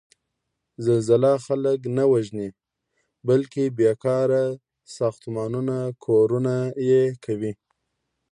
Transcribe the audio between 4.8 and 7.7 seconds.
ساختمانونه کورنه یې کوي.